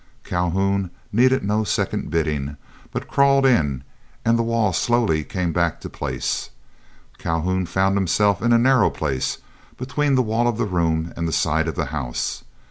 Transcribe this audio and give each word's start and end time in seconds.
Calhoun 0.23 0.89
needed 1.11 1.43
no 1.43 1.63
second 1.63 2.09
bidding, 2.09 2.57
but 2.91 3.07
crawled 3.07 3.45
in, 3.45 3.83
and 4.25 4.35
the 4.35 4.41
wall 4.41 4.73
slowly 4.73 5.23
came 5.23 5.53
back 5.53 5.79
to 5.79 5.89
place. 5.91 6.49
Calhoun 7.19 7.67
found 7.67 7.95
himself 7.95 8.41
in 8.41 8.51
a 8.51 8.57
narrow 8.57 8.89
place, 8.89 9.37
between 9.77 10.15
the 10.15 10.23
wall 10.23 10.47
of 10.47 10.57
the 10.57 10.65
room 10.65 11.13
and 11.15 11.27
the 11.27 11.31
side 11.31 11.67
of 11.67 11.75
the 11.75 11.85
house. 11.93 12.43